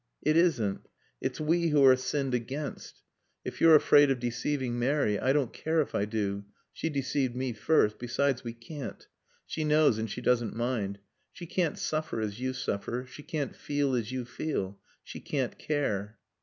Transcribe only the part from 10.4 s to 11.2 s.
mind.